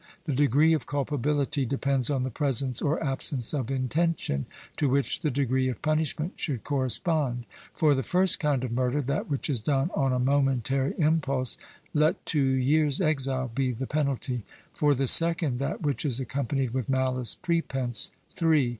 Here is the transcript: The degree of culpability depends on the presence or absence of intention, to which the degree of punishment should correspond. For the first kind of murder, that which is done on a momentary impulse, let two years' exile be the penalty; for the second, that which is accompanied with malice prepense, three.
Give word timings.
The 0.25 0.33
degree 0.33 0.73
of 0.73 0.87
culpability 0.87 1.63
depends 1.63 2.09
on 2.09 2.23
the 2.23 2.31
presence 2.31 2.81
or 2.81 3.03
absence 3.03 3.53
of 3.53 3.69
intention, 3.69 4.47
to 4.77 4.89
which 4.89 5.19
the 5.19 5.29
degree 5.29 5.67
of 5.69 5.83
punishment 5.83 6.33
should 6.37 6.63
correspond. 6.63 7.45
For 7.75 7.93
the 7.93 8.01
first 8.01 8.39
kind 8.39 8.63
of 8.63 8.71
murder, 8.71 9.03
that 9.03 9.29
which 9.29 9.47
is 9.47 9.59
done 9.59 9.91
on 9.93 10.11
a 10.11 10.17
momentary 10.17 10.95
impulse, 10.97 11.55
let 11.93 12.25
two 12.25 12.41
years' 12.49 12.99
exile 12.99 13.51
be 13.53 13.71
the 13.73 13.85
penalty; 13.85 14.41
for 14.73 14.95
the 14.95 15.05
second, 15.05 15.59
that 15.59 15.83
which 15.83 16.03
is 16.03 16.19
accompanied 16.19 16.71
with 16.71 16.89
malice 16.89 17.35
prepense, 17.35 18.09
three. 18.33 18.69